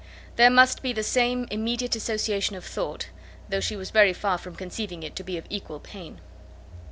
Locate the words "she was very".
3.59-4.13